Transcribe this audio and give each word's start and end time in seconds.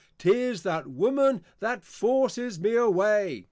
'Tis 0.17 0.63
that 0.63 0.87
Woman 0.87 1.43
that 1.59 1.83
forces 1.83 2.59
me 2.59 2.75
away! 2.75 3.39